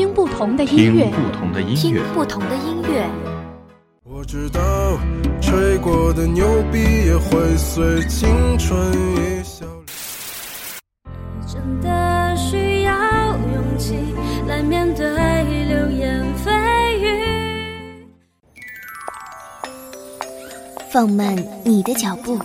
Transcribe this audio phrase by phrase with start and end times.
[0.00, 3.06] 听不同的音乐，听不同的音听乐，不同的音乐，
[4.02, 4.98] 我知道，
[5.42, 9.66] 吹过的牛逼也会随青春一笑。
[11.46, 13.94] 真的需要勇气
[14.48, 15.06] 来面对
[15.68, 18.06] 流言蜚语。
[20.90, 22.38] 放慢你的脚步，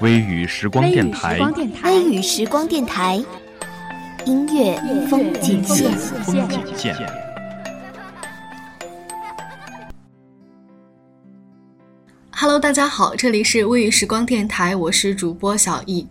[0.00, 1.34] 微雨时光电台。
[1.34, 3.22] 时，光电台，微雨时光电台，
[4.26, 4.74] 音乐
[5.06, 5.92] 风景线。
[6.24, 6.96] 风景线。
[12.30, 16.06] Hello，大家好，这里是微雨时光电台，我是主播小易。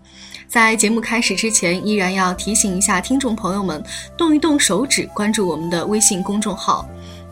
[0.47, 3.83] 在节目开始之前，依然要提醒一下听众朋友们，
[4.15, 6.87] 动一动手指，关注我们的微信公众号。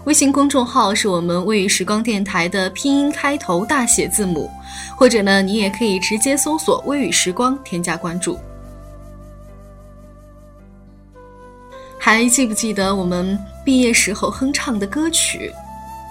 [0.06, 4.50] 微信公众号是我们微雨时光电台的拼音开头大写字母，
[4.96, 8.40] 或者呢，你也可以直接搜索“微雨时光”添加关注。
[12.04, 15.52] 还记不记得我们毕业时候哼唱的歌曲？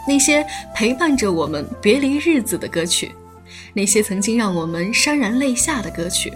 [0.07, 3.11] 那些陪伴着我们别离日子的歌曲，
[3.75, 6.33] 那些曾经让我们潸然泪下的歌曲，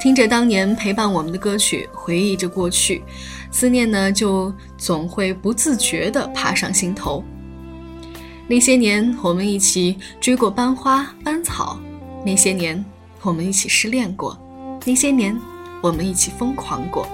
[0.00, 3.02] 听着当年陪伴我们的歌曲，回忆着过去，
[3.50, 7.24] 思念呢就总会不自觉地爬上心头。
[8.46, 11.76] 那些年，我们一起追过班花班草；
[12.24, 12.82] 那些年，
[13.22, 14.38] 我们一起失恋过；
[14.84, 15.36] 那些年，
[15.82, 17.08] 我们一起疯狂过。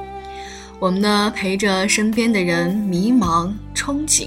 [0.83, 4.27] 我们呢，陪着身边的人迷茫憧憬。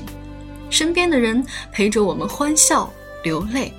[0.70, 2.89] 身边的人陪着我们欢笑
[3.25, 3.73] 流泪，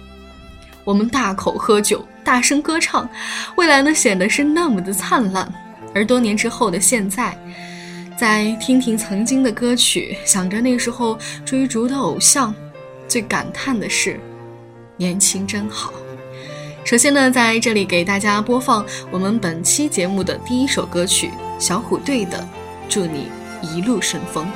[0.85, 3.09] 我们大口喝酒，大声歌唱，
[3.57, 5.51] 未来呢显得是那么的灿烂。
[5.95, 7.35] 而多年之后的现在，
[8.15, 12.55] 再听听曾经的歌曲，想着那时候追逐的偶像，
[13.09, 14.21] 最感叹的是，
[14.99, 15.95] 年轻真好。
[16.85, 22.39] 首先呢，在这里给大家播放我们本期节目的第一首歌曲，小虎队的
[22.89, 23.31] 《祝你
[23.63, 24.47] 一路顺风》。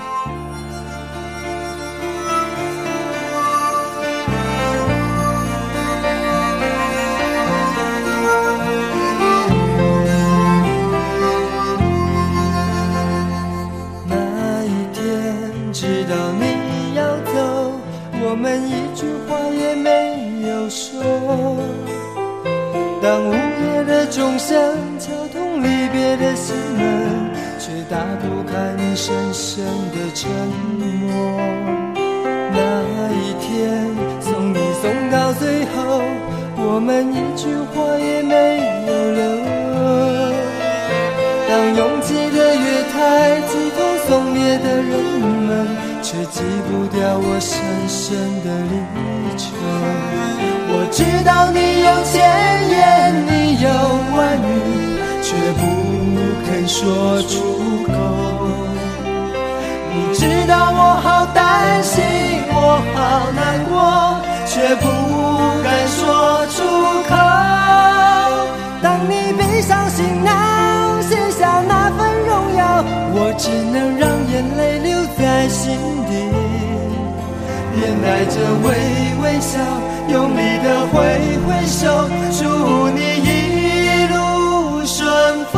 [46.31, 47.59] 挤不掉我深
[47.89, 48.75] 深的离
[49.37, 49.51] 愁。
[50.73, 52.15] 我知道你有千
[52.71, 52.79] 言，
[53.27, 53.67] 你有
[54.15, 54.49] 万语，
[55.21, 55.61] 却不
[56.47, 57.35] 肯说出
[57.85, 57.93] 口。
[59.93, 62.01] 你知道我好担心，
[62.53, 63.75] 我好难过，
[64.47, 64.87] 却不
[65.65, 66.63] 敢说出
[73.43, 75.73] 只能让眼泪留在心
[76.05, 76.13] 底，
[77.75, 78.69] 面带着微
[79.23, 79.59] 微笑，
[80.11, 80.99] 用力的挥
[81.47, 81.89] 挥手，
[82.39, 82.45] 祝
[82.91, 85.01] 你一路顺
[85.51, 85.57] 风。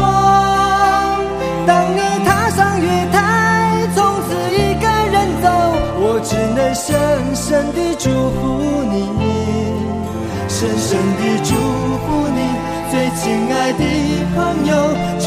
[1.66, 3.18] 当你踏上月台，
[3.96, 3.98] 从
[4.28, 5.50] 此一个人走，
[5.98, 6.86] 我只能深
[7.34, 8.40] 深地祝福
[8.92, 8.94] 你，
[10.48, 10.88] 深深
[11.18, 11.50] 地祝
[12.06, 12.38] 福你，
[12.92, 13.82] 最亲爱的
[14.36, 14.70] 朋友，
[15.18, 15.26] 祝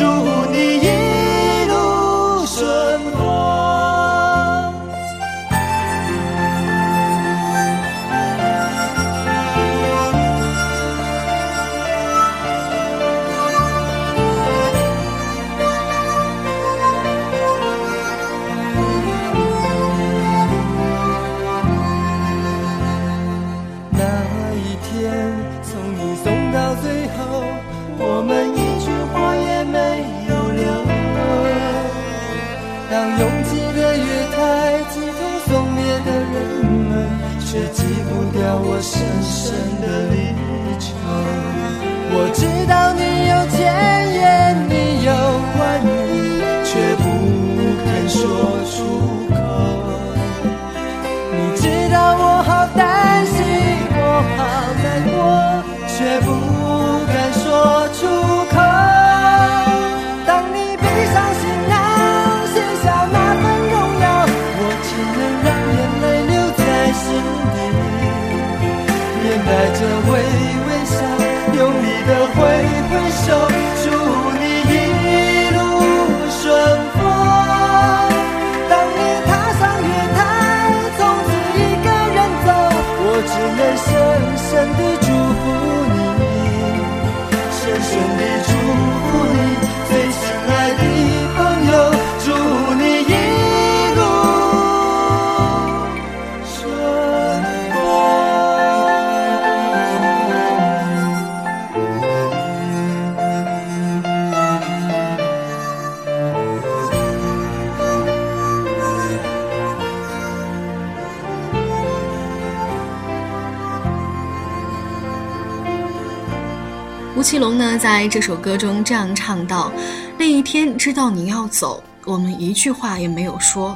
[117.25, 119.71] 奇隆呢，在这首歌中这样唱道
[120.15, 123.75] ：“那一天知道你要走，我们一句话也没有说。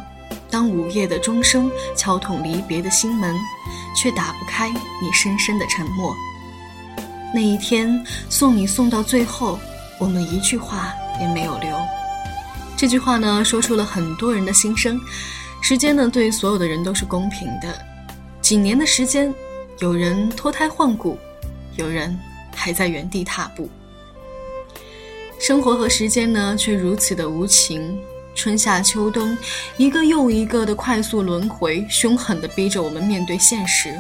[0.52, 3.36] 当午夜的钟声敲痛离别的心门，
[3.98, 6.16] 却打不开你深深的沉默。
[7.34, 9.60] 那一天送你送到最后，
[9.98, 11.76] 我们一句话也没有留。”
[12.78, 15.02] 这句话呢，说出了很多人的心声。
[15.60, 17.84] 时间呢，对所有的人都是公平的。
[18.42, 19.34] 几年的时间，
[19.80, 21.18] 有人脱胎换骨，
[21.78, 22.16] 有人
[22.60, 23.70] 还在原地踏步。
[25.40, 27.98] 生活和时间呢，却如此的无情。
[28.36, 29.38] 春夏秋冬，
[29.78, 33.94] 一个又一个的快速轮回，凶狠的逼着我们面对现实。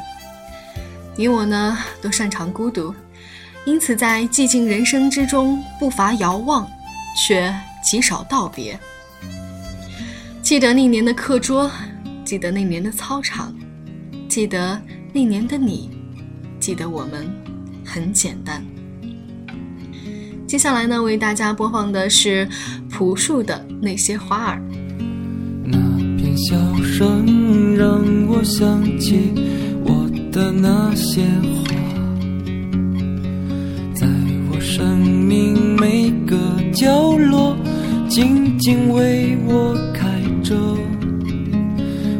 [1.15, 2.93] 你我呢，都擅长孤独，
[3.65, 6.69] 因此在寂静人生之中，不乏遥望，
[7.25, 7.53] 却
[7.83, 8.79] 极少道别。
[10.41, 11.69] 记得那年的课桌，
[12.23, 13.53] 记得那年的操场，
[14.29, 14.79] 记得
[15.11, 15.89] 那年的你，
[16.61, 17.29] 记得我们
[17.91, 18.63] 很简单。
[20.45, 22.47] 接下来呢，为大家播放的是
[22.89, 24.61] 朴树的那些花儿。
[25.63, 25.77] 那
[26.17, 29.31] 片笑声让我想起
[29.83, 31.23] 我的那些
[31.65, 31.73] 花，
[33.95, 34.07] 在
[34.51, 36.37] 我生命每个
[36.73, 37.55] 角落，
[38.07, 40.55] 静静为我开着。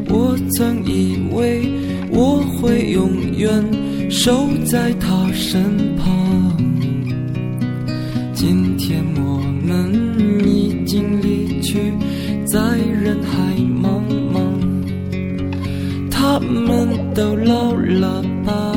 [0.08, 1.72] 我曾以为
[2.12, 3.64] 我会永远
[4.10, 6.58] 守在他身旁。
[8.34, 9.94] 今天我们
[10.48, 11.94] 已经离去，
[12.48, 12.60] 在
[13.02, 14.02] 人海茫
[14.34, 14.40] 茫，
[16.10, 18.74] 他们都老了吧？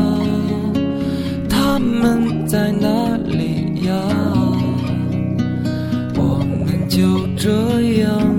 [1.48, 3.92] 他们在哪里呀？
[6.14, 7.50] 我们就这
[8.02, 8.31] 样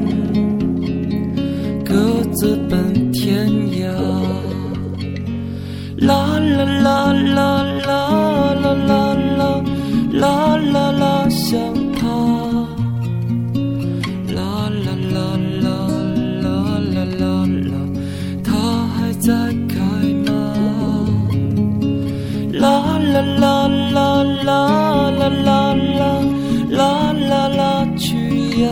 [25.29, 26.21] 啦啦
[26.69, 28.15] 啦啦啦啦，去
[28.61, 28.69] 呀！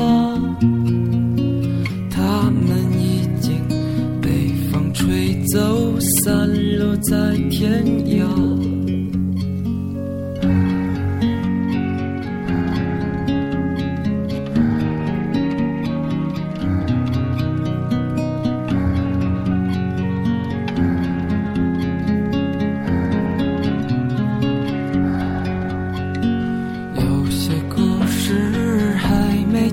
[2.10, 2.20] 他
[2.52, 2.70] 们
[3.00, 3.54] 已经
[4.22, 4.28] 被
[4.72, 7.16] 风吹走，散落在
[7.50, 8.11] 天涯。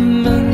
[0.00, 0.49] 们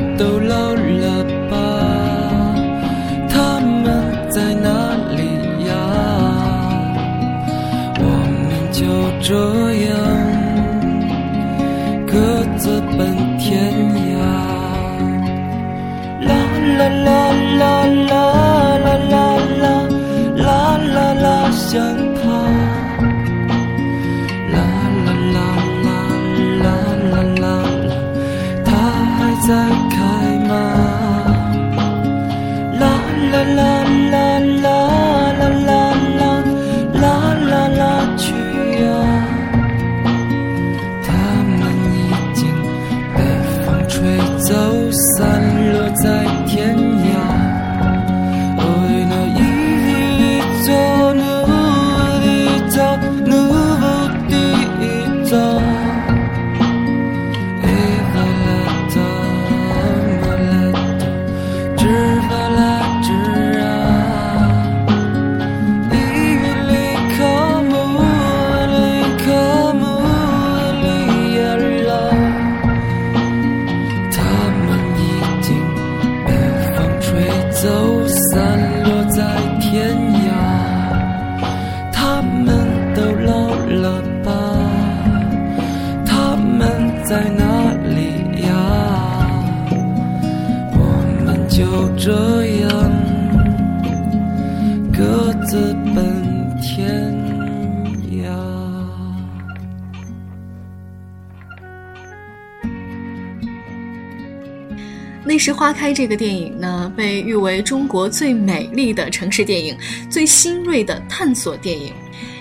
[105.37, 109.77] 那时花开这个电影呢，被誉为中国最美丽的城市电影，
[110.09, 111.93] 最新锐的探索电影。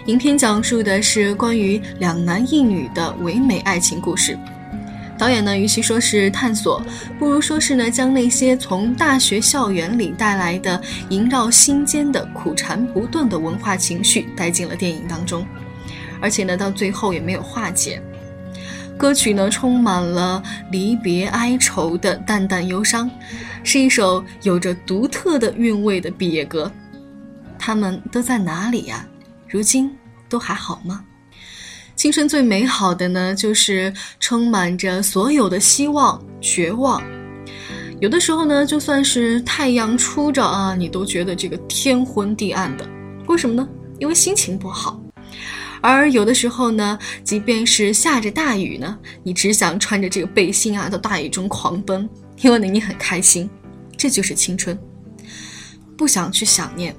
[0.06, 4.40] 影片讲述的是关于两男一女的唯美爱情故事。
[5.18, 6.82] 导演呢，与其说是探索，
[7.20, 15.46] 不如说是呢，将那些从大学校园里带来的萦绕心间的苦缠不断的文化情绪带进了电影当中，
[16.22, 18.02] 而且呢，到最后也没有化解。
[18.98, 23.10] 歌曲呢，充满了离别哀愁的淡淡忧伤，
[23.64, 26.72] 是一首有着独特的韵味的毕业歌。
[27.60, 29.06] 他们都在哪里呀？
[29.48, 29.96] 如今
[30.30, 31.04] 都还好吗？
[31.96, 37.02] 青春最美好的呢，就是充满着所有的希望、绝望。
[38.02, 42.86] 有的时候呢，就算是太阳出着啊，你都觉得这个天昏地暗的。
[43.28, 43.68] 为什么呢？
[44.00, 45.00] 因为心情不好。
[45.86, 52.10] 而有的时候呢，即便是下着大雨呢，你只想穿着这个背心啊，到大雨中狂奔，
[52.42, 53.48] 因为呢你很开心。
[53.96, 54.76] 这就是青春。
[55.96, 56.96] 不想去想念，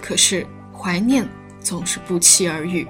[0.00, 1.28] 可是怀念
[1.60, 2.86] 总是不期而遇。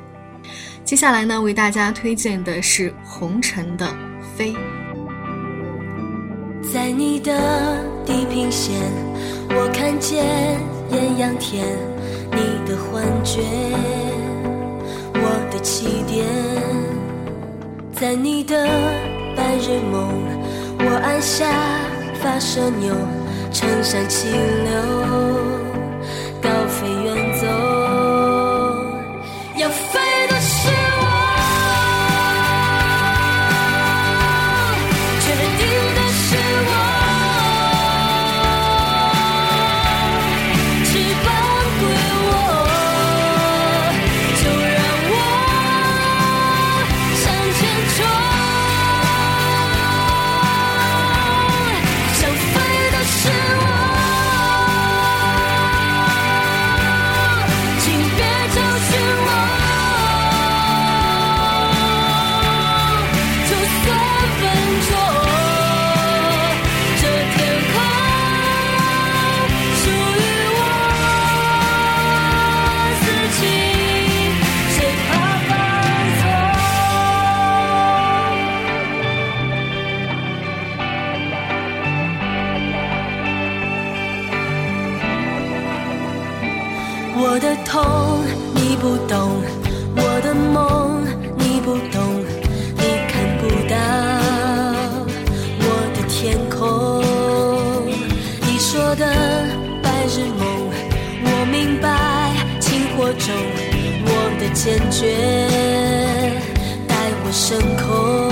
[0.85, 3.91] 接下来呢，为大家推荐的是红尘的
[4.37, 4.55] 飞。
[6.71, 8.79] 在你的地平线，
[9.49, 10.61] 我看见
[10.93, 11.67] 艳阳天，
[12.33, 14.18] 你的幻觉。
[15.61, 16.27] 起点，
[17.93, 18.67] 在你的
[19.37, 20.09] 白日梦，
[20.79, 21.47] 我按下
[22.23, 22.95] 发射钮，
[23.53, 25.38] 乘上气流，
[103.31, 105.15] 我的坚决，
[106.87, 106.95] 带
[107.25, 108.28] 我升空。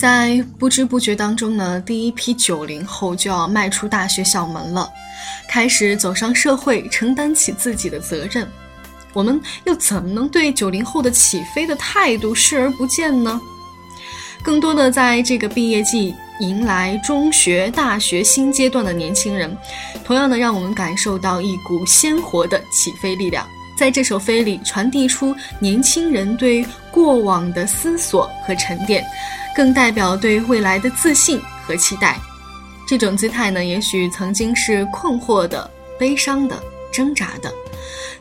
[0.00, 4.88] 在不知不觉当中呢，第一批九零后就要迈出大学校门了，
[5.46, 8.48] 开始走上社会，承担起自己的责任。
[9.12, 13.38] 我们又怎么能对九零后的起飞的态度视而不见呢？
[14.42, 19.54] 更多的在这个毕业季迎来中学、大学新阶段的年轻人，
[20.02, 23.46] 同样的让我们感受到一股鲜活的起飞力量。
[23.76, 29.04] 在这首《飞》里，传递出年轻人对过往的思索和沉淀。
[29.54, 32.18] 更代表对未来的自信和期待，
[32.86, 36.58] 这种姿态呢，也许曾经是困惑的、悲伤的、
[36.92, 37.52] 挣扎的，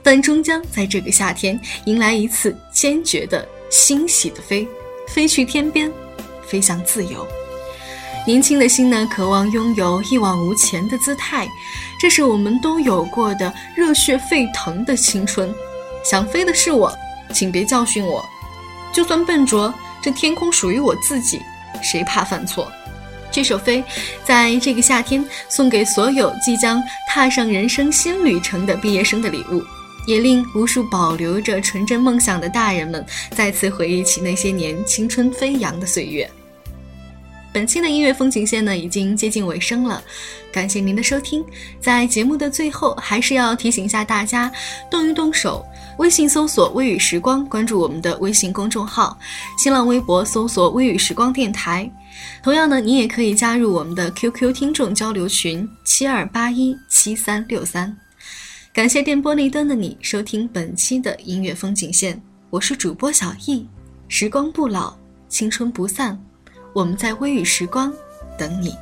[0.02, 4.68] 但终将在这个夏天迎来一次坚决的欣喜的飞，
[5.08, 5.92] 飞去天边，
[6.46, 7.26] 飞向自由。
[8.28, 11.48] 年轻的心呢，渴望拥有一往无前的姿态，
[12.00, 15.54] 这是我们都有过的热血沸腾的青春。
[16.04, 16.94] 想飞的是我，
[17.34, 18.24] 请别教训我，
[18.92, 19.74] 就算笨拙。
[20.02, 21.42] 这天空属于我自己，
[21.82, 22.72] 谁怕犯错？
[23.32, 23.82] 这首《飞》
[24.24, 29.64] 在这个夏天送给所有即将踏上人生新旅程的毕业生的礼物，
[30.08, 36.30] 也令无数保留着纯真梦想的大人们再次回忆起那些年青春飞扬的岁月。
[37.52, 40.04] 本期的音乐风景线呢，已经接近尾声了，
[40.52, 41.44] 感谢您的收听。
[41.80, 44.52] 在节目的最后，还是要提醒一下大家，
[44.90, 45.66] 动一动手。
[46.00, 49.14] 微信搜索“微雨时光”，关注我们的微信公众号；
[49.58, 51.92] 新浪微博搜索“微雨时光电台”。
[52.42, 57.96] 同样呢，你也可以加入我们的 QQ 听众交流群：七二八一七三六三。
[58.72, 63.68] 感谢电波那端的你收听本期的音乐风景线，我是主播小易。
[64.08, 64.96] 时光不老，
[65.28, 66.18] 青春不散，
[66.72, 67.94] 我们在微雨时光
[68.38, 68.74] 等你。